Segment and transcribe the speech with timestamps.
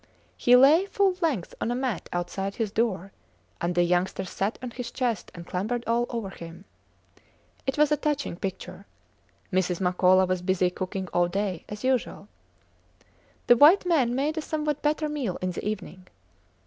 [0.35, 3.11] He lay full length on a mat outside his door,
[3.61, 6.65] and the youngsters sat on his chest and clambered all over him.
[7.67, 8.87] It was a touching picture.
[9.53, 9.79] Mrs.
[9.79, 12.27] Makola was busy cooking all day, as usual.
[13.45, 16.07] The white men made a somewhat better meal in the evening.